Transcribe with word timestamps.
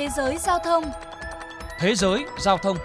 Thế 0.00 0.08
giới 0.16 0.38
giao 0.38 0.58
thông 0.58 0.84
Thế 1.78 1.94
giới 1.94 2.24
giao 2.38 2.58
thông 2.58 2.76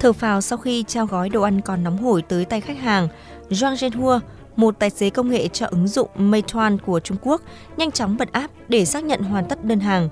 Thở 0.00 0.12
phào 0.12 0.40
sau 0.40 0.58
khi 0.58 0.84
trao 0.88 1.06
gói 1.06 1.28
đồ 1.28 1.42
ăn 1.42 1.60
còn 1.60 1.84
nóng 1.84 1.98
hổi 1.98 2.22
tới 2.22 2.44
tay 2.44 2.60
khách 2.60 2.78
hàng, 2.78 3.08
Zhang 3.50 3.74
Zhenhua, 3.74 4.20
một 4.56 4.78
tài 4.78 4.90
xế 4.90 5.10
công 5.10 5.30
nghệ 5.30 5.48
cho 5.48 5.66
ứng 5.66 5.88
dụng 5.88 6.08
Meituan 6.16 6.78
của 6.78 7.00
Trung 7.00 7.16
Quốc, 7.22 7.42
nhanh 7.76 7.90
chóng 7.90 8.16
bật 8.16 8.32
app 8.32 8.54
để 8.68 8.84
xác 8.84 9.04
nhận 9.04 9.22
hoàn 9.22 9.48
tất 9.48 9.64
đơn 9.64 9.80
hàng. 9.80 10.08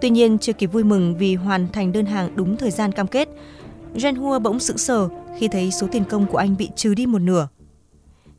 Tuy 0.00 0.10
nhiên, 0.10 0.38
chưa 0.38 0.52
kịp 0.52 0.66
vui 0.66 0.84
mừng 0.84 1.16
vì 1.18 1.34
hoàn 1.34 1.68
thành 1.72 1.92
đơn 1.92 2.06
hàng 2.06 2.36
đúng 2.36 2.56
thời 2.56 2.70
gian 2.70 2.92
cam 2.92 3.06
kết, 3.06 3.28
Zhenhua 3.94 4.40
bỗng 4.40 4.60
sững 4.60 4.78
sờ 4.78 5.08
khi 5.38 5.48
thấy 5.48 5.70
số 5.70 5.86
tiền 5.92 6.04
công 6.04 6.26
của 6.26 6.38
anh 6.38 6.56
bị 6.56 6.70
trừ 6.76 6.94
đi 6.94 7.06
một 7.06 7.18
nửa. 7.18 7.48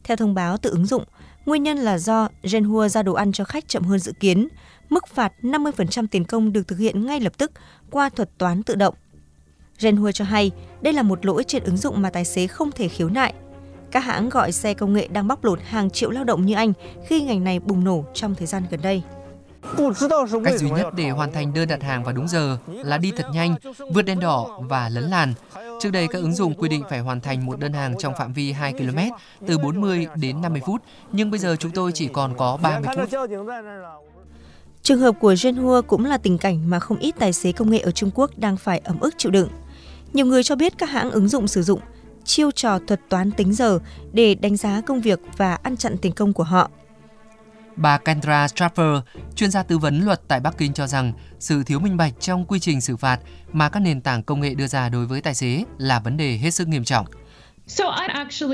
Theo 0.03 0.17
thông 0.17 0.33
báo 0.33 0.57
từ 0.57 0.69
ứng 0.69 0.85
dụng, 0.85 1.03
nguyên 1.45 1.63
nhân 1.63 1.77
là 1.77 1.97
do 1.97 2.29
Genhua 2.43 2.87
ra 2.87 3.03
đồ 3.03 3.13
ăn 3.13 3.31
cho 3.31 3.43
khách 3.43 3.67
chậm 3.67 3.83
hơn 3.83 3.99
dự 3.99 4.11
kiến. 4.19 4.47
Mức 4.89 5.07
phạt 5.07 5.33
50% 5.41 6.07
tiền 6.11 6.25
công 6.25 6.53
được 6.53 6.67
thực 6.67 6.79
hiện 6.79 7.05
ngay 7.05 7.19
lập 7.19 7.33
tức 7.37 7.51
qua 7.91 8.09
thuật 8.09 8.37
toán 8.37 8.63
tự 8.63 8.75
động. 8.75 8.95
Genhua 9.79 10.11
cho 10.11 10.25
hay 10.25 10.51
đây 10.81 10.93
là 10.93 11.03
một 11.03 11.25
lỗi 11.25 11.43
trên 11.43 11.63
ứng 11.63 11.77
dụng 11.77 12.01
mà 12.01 12.09
tài 12.09 12.25
xế 12.25 12.47
không 12.47 12.71
thể 12.71 12.87
khiếu 12.87 13.09
nại. 13.09 13.33
Các 13.91 13.99
hãng 13.99 14.29
gọi 14.29 14.51
xe 14.51 14.73
công 14.73 14.93
nghệ 14.93 15.07
đang 15.07 15.27
bóc 15.27 15.43
lột 15.43 15.59
hàng 15.61 15.89
triệu 15.89 16.11
lao 16.11 16.23
động 16.23 16.45
như 16.45 16.55
anh 16.55 16.73
khi 17.07 17.21
ngành 17.21 17.43
này 17.43 17.59
bùng 17.59 17.83
nổ 17.83 18.05
trong 18.13 18.35
thời 18.35 18.47
gian 18.47 18.63
gần 18.71 18.81
đây. 18.83 19.03
Cách 20.43 20.59
duy 20.59 20.69
nhất 20.69 20.87
để 20.95 21.09
hoàn 21.09 21.31
thành 21.31 21.53
đơn 21.53 21.67
đặt 21.67 21.83
hàng 21.83 22.03
vào 22.03 22.13
đúng 22.13 22.27
giờ 22.27 22.57
là 22.67 22.97
đi 22.97 23.11
thật 23.17 23.25
nhanh, 23.33 23.55
vượt 23.93 24.01
đèn 24.01 24.19
đỏ 24.19 24.59
và 24.69 24.89
lấn 24.89 25.03
làn. 25.03 25.33
Trước 25.79 25.89
đây 25.91 26.07
các 26.07 26.19
ứng 26.19 26.33
dụng 26.33 26.53
quy 26.53 26.69
định 26.69 26.83
phải 26.89 26.99
hoàn 26.99 27.21
thành 27.21 27.45
một 27.45 27.59
đơn 27.59 27.73
hàng 27.73 27.95
trong 27.99 28.13
phạm 28.17 28.33
vi 28.33 28.51
2 28.51 28.73
km 28.73 28.99
từ 29.47 29.57
40 29.57 30.07
đến 30.15 30.41
50 30.41 30.61
phút, 30.65 30.81
nhưng 31.11 31.31
bây 31.31 31.39
giờ 31.39 31.55
chúng 31.59 31.71
tôi 31.71 31.91
chỉ 31.91 32.07
còn 32.07 32.37
có 32.37 32.57
30 32.57 32.95
phút. 32.95 33.09
Trường 34.81 34.99
hợp 34.99 35.15
của 35.19 35.33
Zhenhua 35.33 35.81
cũng 35.81 36.05
là 36.05 36.17
tình 36.17 36.37
cảnh 36.37 36.69
mà 36.69 36.79
không 36.79 36.97
ít 36.97 37.15
tài 37.19 37.33
xế 37.33 37.51
công 37.51 37.69
nghệ 37.69 37.79
ở 37.79 37.91
Trung 37.91 38.11
Quốc 38.15 38.31
đang 38.37 38.57
phải 38.57 38.81
ấm 38.83 38.99
ức 38.99 39.13
chịu 39.17 39.31
đựng. 39.31 39.49
Nhiều 40.13 40.25
người 40.25 40.43
cho 40.43 40.55
biết 40.55 40.77
các 40.77 40.89
hãng 40.89 41.11
ứng 41.11 41.27
dụng 41.27 41.47
sử 41.47 41.63
dụng 41.63 41.79
chiêu 42.25 42.51
trò 42.51 42.79
thuật 42.87 42.99
toán 43.09 43.31
tính 43.31 43.53
giờ 43.53 43.79
để 44.13 44.35
đánh 44.35 44.57
giá 44.57 44.81
công 44.81 45.01
việc 45.01 45.19
và 45.37 45.55
ăn 45.55 45.77
chặn 45.77 45.97
tiền 45.97 46.11
công 46.11 46.33
của 46.33 46.43
họ. 46.43 46.69
Bà 47.75 47.97
Kendra 47.97 48.47
Strapper, 48.47 48.97
chuyên 49.35 49.51
gia 49.51 49.63
tư 49.63 49.77
vấn 49.77 50.05
luật 50.05 50.21
tại 50.27 50.39
Bắc 50.39 50.57
Kinh 50.57 50.73
cho 50.73 50.87
rằng 50.87 51.13
sự 51.39 51.63
thiếu 51.63 51.79
minh 51.79 51.97
bạch 51.97 52.13
trong 52.19 52.45
quy 52.45 52.59
trình 52.59 52.81
xử 52.81 52.97
phạt 52.97 53.19
mà 53.51 53.69
các 53.69 53.79
nền 53.79 54.01
tảng 54.01 54.23
công 54.23 54.39
nghệ 54.39 54.55
đưa 54.55 54.67
ra 54.67 54.89
đối 54.89 55.05
với 55.05 55.21
tài 55.21 55.33
xế 55.33 55.63
là 55.77 55.99
vấn 55.99 56.17
đề 56.17 56.37
hết 56.37 56.51
sức 56.51 56.67
nghiêm 56.67 56.83
trọng. 56.83 57.05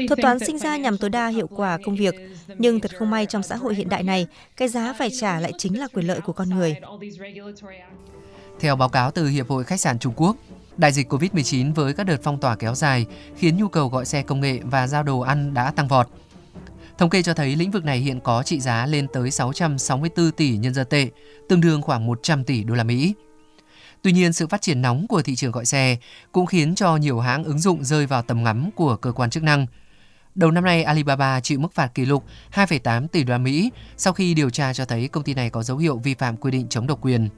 Thuật 0.08 0.19
toán 0.22 0.39
sinh 0.39 0.58
ra 0.58 0.77
nhằm 0.77 0.97
tối 0.97 1.09
đa 1.09 1.27
hiệu 1.27 1.47
quả 1.47 1.77
công 1.86 1.95
việc, 1.95 2.16
nhưng 2.58 2.80
thật 2.80 2.92
không 2.99 3.09
may 3.09 3.25
trong 3.25 3.44
xã 3.44 3.55
hội 3.55 3.75
hiện 3.75 3.89
đại 3.89 4.03
này, 4.03 4.27
cái 4.58 4.67
giá 4.67 4.94
phải 4.99 5.09
trả 5.19 5.39
lại 5.39 5.52
chính 5.58 5.80
là 5.80 5.88
quyền 5.94 6.08
lợi 6.08 6.22
của 6.22 6.33
con 6.33 6.49
người. 6.49 6.75
Theo 8.59 8.75
báo 8.75 8.89
cáo 8.89 9.11
từ 9.11 9.27
Hiệp 9.27 9.49
hội 9.49 9.64
Khách 9.64 9.80
sạn 9.80 9.99
Trung 9.99 10.14
Quốc, 10.16 10.36
đại 10.77 10.92
dịch 10.92 11.14
COVID-19 11.14 11.73
với 11.73 11.94
các 11.94 12.03
đợt 12.03 12.17
phong 12.23 12.39
tỏa 12.39 12.55
kéo 12.55 12.75
dài 12.75 13.05
khiến 13.38 13.58
nhu 13.58 13.67
cầu 13.67 13.89
gọi 13.89 14.05
xe 14.05 14.23
công 14.23 14.42
nghệ 14.42 14.59
và 14.64 14.88
giao 14.88 15.03
đồ 15.03 15.19
ăn 15.19 15.53
đã 15.53 15.72
tăng 15.72 15.88
vọt. 15.88 16.08
Thống 17.02 17.10
kê 17.10 17.24
cho 17.24 17.34
thấy 17.34 17.56
lĩnh 17.56 17.72
vực 17.72 17.86
này 17.86 18.00
hiện 18.00 18.20
có 18.20 18.44
trị 18.44 18.60
giá 18.60 18.86
lên 18.86 19.08
tới 19.14 19.32
664 19.32 20.32
tỷ 20.32 20.58
nhân 20.58 20.74
dân 20.74 20.88
tệ, 20.90 21.08
tương 21.50 21.62
đương 21.62 21.82
khoảng 21.82 22.06
100 22.06 22.44
tỷ 22.44 22.64
đô 22.64 22.76
la 22.76 22.84
Mỹ. 22.84 23.14
Tuy 24.02 24.12
nhiên, 24.12 24.34
sự 24.34 24.48
phát 24.48 24.62
triển 24.62 24.82
nóng 24.82 25.08
của 25.08 25.22
thị 25.22 25.36
trường 25.36 25.52
gọi 25.52 25.66
xe 25.66 25.98
cũng 26.32 26.46
khiến 26.46 26.76
cho 26.76 26.98
nhiều 26.98 27.20
hãng 27.20 27.44
ứng 27.44 27.60
dụng 27.60 27.84
rơi 27.84 28.06
vào 28.06 28.22
tầm 28.22 28.44
ngắm 28.44 28.70
của 28.76 28.96
cơ 28.96 29.12
quan 29.12 29.30
chức 29.30 29.44
năng. 29.44 29.66
Đầu 30.36 30.52
năm 30.52 30.64
nay, 30.64 30.84
Alibaba 30.84 31.40
chịu 31.40 31.60
mức 31.60 31.74
phạt 31.74 31.88
kỷ 31.96 32.06
lục 32.06 32.24
2,8 32.54 33.08
tỷ 33.08 33.24
đô 33.24 33.32
la 33.32 33.38
Mỹ 33.38 33.72
sau 33.98 34.14
khi 34.14 34.34
điều 34.34 34.50
tra 34.50 34.74
cho 34.74 34.86
thấy 34.86 35.08
công 35.08 35.24
ty 35.24 35.34
này 35.34 35.50
có 35.50 35.64
dấu 35.64 35.78
hiệu 35.78 35.98
vi 35.98 36.14
phạm 36.14 36.38
quy 36.38 36.52
định 36.52 36.68
chống 36.70 36.88
độc 36.88 37.00
quyền. 37.02 37.30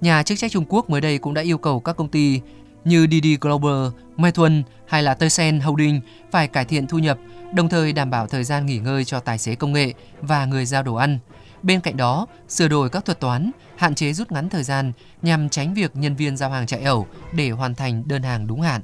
Nhà 0.00 0.22
chức 0.22 0.38
trách 0.38 0.52
Trung 0.52 0.64
Quốc 0.68 0.90
mới 0.90 1.00
đây 1.00 1.18
cũng 1.18 1.34
đã 1.34 1.42
yêu 1.42 1.58
cầu 1.58 1.80
các 1.80 1.96
công 1.96 2.08
ty 2.08 2.40
như 2.84 3.06
Didi 3.10 3.36
Global, 3.40 3.88
Meituan 4.16 4.62
hay 4.86 5.02
là 5.02 5.14
Tencent 5.14 5.62
Holding 5.62 6.00
phải 6.30 6.48
cải 6.48 6.64
thiện 6.64 6.86
thu 6.86 6.98
nhập, 6.98 7.18
đồng 7.52 7.68
thời 7.68 7.92
đảm 7.92 8.10
bảo 8.10 8.26
thời 8.26 8.44
gian 8.44 8.66
nghỉ 8.66 8.78
ngơi 8.78 9.04
cho 9.04 9.20
tài 9.20 9.38
xế 9.38 9.54
công 9.54 9.72
nghệ 9.72 9.92
và 10.20 10.44
người 10.44 10.66
giao 10.66 10.82
đồ 10.82 10.94
ăn. 10.94 11.18
Bên 11.62 11.80
cạnh 11.80 11.96
đó, 11.96 12.26
sửa 12.48 12.68
đổi 12.68 12.90
các 12.90 13.04
thuật 13.04 13.20
toán, 13.20 13.50
hạn 13.76 13.94
chế 13.94 14.12
rút 14.12 14.32
ngắn 14.32 14.48
thời 14.48 14.62
gian 14.62 14.92
nhằm 15.22 15.48
tránh 15.48 15.74
việc 15.74 15.96
nhân 15.96 16.16
viên 16.16 16.36
giao 16.36 16.50
hàng 16.50 16.66
chạy 16.66 16.82
ẩu 16.82 17.06
để 17.32 17.50
hoàn 17.50 17.74
thành 17.74 18.02
đơn 18.06 18.22
hàng 18.22 18.46
đúng 18.46 18.60
hạn. 18.60 18.82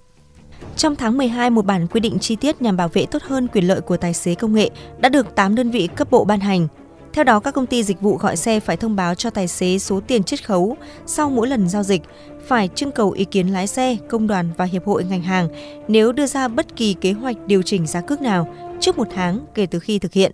Trong 0.76 0.97
tháng 0.97 1.19
12, 1.19 1.50
một 1.50 1.65
bản 1.65 1.87
quy 1.87 2.00
định 2.00 2.19
chi 2.19 2.37
tiết 2.37 2.62
nhằm 2.62 2.76
bảo 2.76 2.88
vệ 2.88 3.06
tốt 3.06 3.22
hơn 3.22 3.49
quyền 3.49 3.66
lợi 3.69 3.81
của 3.81 3.97
tài 3.97 4.15
xế 4.15 4.34
công 4.34 4.55
nghệ 4.55 4.71
đã 4.99 5.09
được 5.09 5.34
8 5.34 5.55
đơn 5.55 5.71
vị 5.71 5.88
cấp 5.97 6.11
bộ 6.11 6.25
ban 6.25 6.41
hành. 6.41 6.69
Theo 7.15 7.25
đó, 7.25 7.41
các 7.41 7.55
công 7.55 7.67
ty 7.67 7.83
dịch 7.83 8.01
vụ 8.01 8.17
gọi 8.17 8.37
xe 8.37 8.61
phải 8.61 8.77
thông 8.77 8.97
báo 8.97 9.15
cho 9.15 9.31
tài 9.31 9.49
xế 9.49 9.79
số 9.79 10.01
tiền 10.01 10.23
chiết 10.23 10.47
khấu 10.47 10.77
sau 11.07 11.31
mỗi 11.31 11.49
lần 11.49 11.69
giao 11.69 11.83
dịch, 11.83 12.03
phải 12.47 12.69
trưng 12.75 12.93
cầu 12.93 13.11
ý 13.11 13.25
kiến 13.25 13.49
lái 13.49 13.67
xe, 13.67 13.97
công 14.09 14.27
đoàn 14.27 14.51
và 14.57 14.65
hiệp 14.65 14.87
hội 14.87 15.05
ngành 15.05 15.23
hàng 15.23 15.49
nếu 15.89 16.13
đưa 16.13 16.27
ra 16.27 16.49
bất 16.49 16.77
kỳ 16.77 16.95
kế 16.95 17.13
hoạch 17.13 17.37
điều 17.47 17.63
chỉnh 17.63 17.87
giá 17.87 18.01
cước 18.01 18.21
nào 18.21 18.55
trước 18.81 18.99
một 18.99 19.09
tháng 19.15 19.47
kể 19.55 19.67
từ 19.67 19.79
khi 19.79 19.99
thực 19.99 20.13
hiện. 20.13 20.33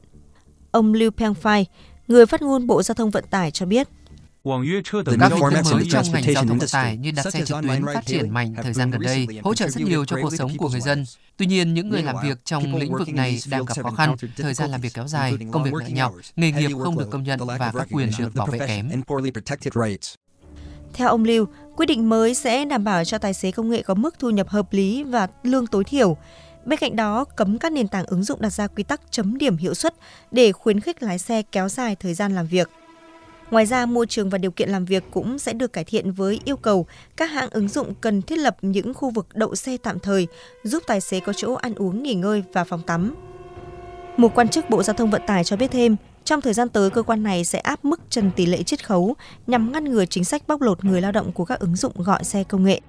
Ông 0.71 0.95
Liu 0.95 1.11
Pengfei, 1.11 1.65
người 2.09 2.27
phát 2.27 2.43
ngôn 2.43 2.67
Bộ 2.67 2.83
Giao 2.83 2.95
thông 2.95 3.11
Vận 3.11 3.25
tải 3.31 3.51
cho 3.51 3.67
biết. 3.67 3.89
Các 4.45 5.31
thức 5.31 5.41
mới 5.73 5.85
trong 5.91 6.05
ngành 6.13 6.23
giao 6.35 6.45
thông 6.45 6.59
vận 6.59 6.69
tải 6.73 6.97
như 6.97 7.11
đặt 7.11 7.31
xe 7.31 7.45
trực 7.45 7.57
tuyến 7.63 7.87
phát 7.95 8.07
triển 8.07 8.31
mạnh 8.31 8.55
thời 8.63 8.73
gian 8.73 8.91
gần 8.91 9.01
đây, 9.03 9.27
hỗ 9.43 9.55
trợ 9.55 9.69
rất 9.69 9.83
nhiều 9.85 10.05
cho 10.05 10.17
cuộc 10.23 10.31
sống 10.39 10.57
của 10.57 10.69
người 10.69 10.81
dân. 10.81 11.05
Tuy 11.37 11.47
nhiên, 11.47 11.75
những 11.75 11.89
người 11.89 12.03
làm 12.03 12.17
việc 12.23 12.45
trong 12.45 12.75
lĩnh 12.75 12.93
vực 12.93 13.09
này 13.09 13.39
đang 13.51 13.65
gặp 13.65 13.75
khó 13.83 13.91
khăn, 13.91 14.17
thời 14.37 14.55
gian 14.55 14.71
làm 14.71 14.81
việc 14.81 14.95
kéo 14.95 15.09
dài, 15.09 15.35
công 15.53 15.65
việc 15.65 15.71
nặng 15.81 15.95
nhọc, 15.95 16.15
nghề 16.37 16.53
nghiệp 16.53 16.71
không 16.83 16.99
được 16.99 17.11
công 17.11 17.23
nhận 17.23 17.41
và 17.47 17.73
các 17.75 17.89
quyền 17.93 18.11
được 18.19 18.35
bảo 18.35 18.47
vệ 18.47 18.59
kém. 18.59 18.91
Theo 20.93 21.09
ông 21.09 21.25
Lưu, 21.25 21.47
quyết 21.77 21.87
định 21.87 22.09
mới 22.09 22.35
sẽ 22.35 22.65
đảm 22.65 22.85
bảo 22.85 23.05
cho 23.05 23.19
tài 23.19 23.35
xế 23.35 23.51
công 23.51 23.71
nghệ 23.71 23.83
có 23.83 23.95
mức 23.95 24.19
thu 24.19 24.31
nhập 24.31 24.49
hợp 24.49 24.73
lý 24.73 25.03
và 25.03 25.29
lương 25.43 25.67
tối 25.67 25.85
thiểu. 25.85 26.17
Bên 26.65 26.79
cạnh 26.79 26.97
đó, 26.97 27.25
cấm 27.25 27.59
các 27.59 27.73
nền 27.73 27.89
tảng 27.89 28.07
ứng 28.07 28.25
dụng 28.25 28.41
đặt 28.41 28.51
ra 28.51 28.67
quy 28.67 28.83
tắc 28.83 29.01
chấm 29.11 29.39
điểm 29.39 29.57
hiệu 29.57 29.75
suất 29.75 29.95
để 30.31 30.53
khuyến 30.53 30.81
khích 30.81 31.03
lái 31.03 31.19
xe 31.19 31.43
kéo 31.43 31.69
dài 31.69 31.97
thời 31.97 32.15
gian 32.15 32.35
làm 32.35 32.47
việc. 32.47 32.69
Ngoài 33.51 33.67
ra, 33.67 33.87
môi 33.87 34.07
trường 34.07 34.31
và 34.31 34.39
điều 34.39 34.51
kiện 34.51 34.69
làm 34.69 34.85
việc 34.85 35.05
cũng 35.11 35.39
sẽ 35.39 35.53
được 35.53 35.73
cải 35.73 35.85
thiện 35.85 36.13
với 36.13 36.41
yêu 36.45 36.57
cầu 36.57 36.87
các 37.17 37.31
hãng 37.31 37.51
ứng 37.51 37.69
dụng 37.69 37.95
cần 38.01 38.23
thiết 38.23 38.39
lập 38.39 38.57
những 38.63 38.95
khu 38.95 39.11
vực 39.11 39.27
đậu 39.35 39.55
xe 39.55 39.77
tạm 39.77 39.99
thời, 39.99 40.27
giúp 40.65 40.83
tài 40.87 41.01
xế 41.01 41.21
có 41.21 41.33
chỗ 41.33 41.55
ăn 41.55 41.75
uống, 41.75 42.03
nghỉ 42.03 42.15
ngơi 42.15 42.43
và 42.53 42.65
phòng 42.65 42.83
tắm. 42.87 43.15
Một 44.17 44.35
quan 44.35 44.49
chức 44.49 44.71
Bộ 44.71 44.83
Giao 44.83 44.95
thông 44.95 45.11
Vận 45.11 45.23
tải 45.27 45.45
cho 45.45 45.57
biết 45.57 45.71
thêm, 45.71 45.97
trong 46.25 46.41
thời 46.41 46.53
gian 46.53 46.69
tới, 46.69 46.91
cơ 46.91 47.03
quan 47.03 47.23
này 47.23 47.45
sẽ 47.45 47.59
áp 47.59 47.85
mức 47.85 48.01
trần 48.11 48.31
tỷ 48.37 48.47
lệ 48.47 48.63
chiết 48.63 48.87
khấu 48.87 49.15
nhằm 49.47 49.73
ngăn 49.73 49.85
ngừa 49.85 50.05
chính 50.05 50.25
sách 50.25 50.43
bóc 50.49 50.61
lột 50.61 50.85
người 50.85 51.01
lao 51.01 51.13
động 51.13 51.33
của 51.33 51.45
các 51.45 51.61
ứng 51.61 51.77
dụng 51.77 51.93
gọi 51.97 52.25
xe 52.25 52.45
công 52.45 52.65
nghệ. 52.65 52.81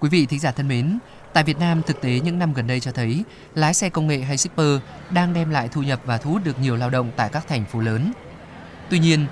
Quý 0.00 0.08
vị 0.08 0.26
thính 0.26 0.40
giả 0.40 0.50
thân 0.50 0.68
mến, 0.68 0.98
tại 1.32 1.44
Việt 1.44 1.58
Nam 1.58 1.82
thực 1.82 2.00
tế 2.00 2.20
những 2.20 2.38
năm 2.38 2.52
gần 2.52 2.66
đây 2.66 2.80
cho 2.80 2.92
thấy 2.92 3.24
lái 3.54 3.74
xe 3.74 3.90
công 3.90 4.06
nghệ 4.06 4.18
hay 4.18 4.36
shipper 4.36 4.80
đang 5.10 5.34
đem 5.34 5.50
lại 5.50 5.68
thu 5.68 5.82
nhập 5.82 6.00
và 6.04 6.18
thu 6.18 6.30
hút 6.30 6.44
được 6.44 6.60
nhiều 6.60 6.76
lao 6.76 6.90
động 6.90 7.10
tại 7.16 7.28
các 7.32 7.48
thành 7.48 7.64
phố 7.64 7.80
lớn. 7.80 8.12
Tuy 8.90 8.98
nhiên, 8.98 9.26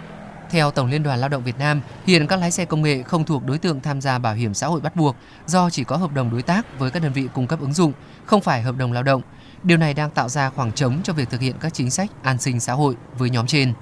theo 0.51 0.71
Tổng 0.71 0.91
Liên 0.91 1.03
đoàn 1.03 1.21
Lao 1.21 1.29
động 1.29 1.45
Việt 1.45 1.59
Nam, 1.59 1.81
hiện 2.07 2.27
các 2.27 2.41
lái 2.41 2.51
xe 2.51 2.65
công 2.65 2.83
nghệ 2.83 3.03
không 3.03 3.25
thuộc 3.25 3.45
đối 3.47 3.59
tượng 3.59 3.81
tham 3.81 4.01
gia 4.01 4.19
bảo 4.19 4.35
hiểm 4.35 4.55
xã 4.55 4.67
hội 4.67 4.81
bắt 4.81 4.97
buộc 4.97 5.17
do 5.47 5.71
chỉ 5.71 5.85
có 5.85 5.97
hợp 5.97 6.13
đồng 6.13 6.31
đối 6.31 6.43
tác 6.43 6.79
với 6.79 6.91
các 6.91 7.03
đơn 7.03 7.13
vị 7.13 7.29
cung 7.35 7.47
cấp 7.47 7.61
ứng 7.61 7.73
dụng, 7.73 7.93
không 8.25 8.41
phải 8.41 8.63
hợp 8.63 8.77
đồng 8.77 8.93
lao 8.93 9.03
động. 9.03 9.23
Điều 9.63 9.79
này 9.79 9.95
đang 9.95 10.11
tạo 10.11 10.29
ra 10.29 10.51
khoảng 10.51 10.73
trống 10.73 11.01
cho 11.05 11.13
việc 11.13 11.31
thực 11.31 11.41
hiện 11.41 11.55
các 11.61 11.75
chính 11.75 11.91
sách 11.91 12.11
an 12.23 12.39
sinh 12.39 12.61
xã 12.61 12.73
hội 12.73 12.95
với 13.19 13.31
nhóm 13.31 13.47
trên. 13.47 13.73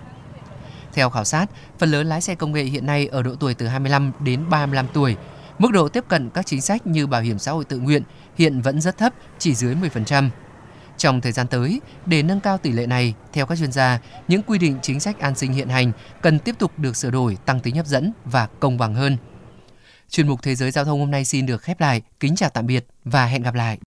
Theo 0.92 1.10
khảo 1.10 1.24
sát, 1.24 1.46
phần 1.78 1.90
lớn 1.90 2.06
lái 2.06 2.20
xe 2.20 2.34
công 2.34 2.52
nghệ 2.52 2.62
hiện 2.62 2.86
nay 2.86 3.06
ở 3.06 3.22
độ 3.22 3.34
tuổi 3.40 3.54
từ 3.54 3.66
25 3.66 4.12
đến 4.20 4.50
35 4.50 4.86
tuổi. 4.92 5.16
Mức 5.58 5.72
độ 5.72 5.88
tiếp 5.88 6.04
cận 6.08 6.30
các 6.30 6.46
chính 6.46 6.60
sách 6.60 6.86
như 6.86 7.06
bảo 7.06 7.22
hiểm 7.22 7.38
xã 7.38 7.52
hội 7.52 7.64
tự 7.64 7.78
nguyện 7.78 8.02
hiện 8.38 8.60
vẫn 8.60 8.80
rất 8.80 8.98
thấp, 8.98 9.14
chỉ 9.38 9.54
dưới 9.54 9.74
10%. 9.74 10.28
Trong 10.96 11.20
thời 11.20 11.32
gian 11.32 11.46
tới, 11.46 11.80
để 12.06 12.22
nâng 12.22 12.40
cao 12.40 12.58
tỷ 12.58 12.72
lệ 12.72 12.86
này, 12.86 13.14
theo 13.32 13.46
các 13.46 13.58
chuyên 13.58 13.72
gia, 13.72 14.00
những 14.28 14.42
quy 14.42 14.58
định 14.58 14.78
chính 14.82 15.00
sách 15.00 15.18
an 15.18 15.34
sinh 15.34 15.52
hiện 15.52 15.68
hành 15.68 15.92
cần 16.22 16.38
tiếp 16.38 16.54
tục 16.58 16.78
được 16.78 16.96
sửa 16.96 17.10
đổi, 17.10 17.36
tăng 17.46 17.60
tính 17.60 17.76
hấp 17.76 17.86
dẫn 17.86 18.12
và 18.24 18.46
công 18.60 18.78
bằng 18.78 18.94
hơn. 18.94 19.16
Chuyên 20.10 20.28
mục 20.28 20.42
Thế 20.42 20.54
giới 20.54 20.70
Giao 20.70 20.84
thông 20.84 21.00
hôm 21.00 21.10
nay 21.10 21.24
xin 21.24 21.46
được 21.46 21.62
khép 21.62 21.80
lại. 21.80 22.02
Kính 22.20 22.36
chào 22.36 22.50
tạm 22.50 22.66
biệt 22.66 22.86
và 23.04 23.26
hẹn 23.26 23.42
gặp 23.42 23.54
lại. 23.54 23.78